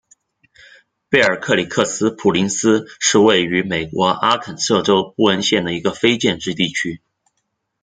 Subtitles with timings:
[1.11, 7.01] 贝尔克里克斯普林斯是位于美国阿肯色州布恩县的一个非建制地区。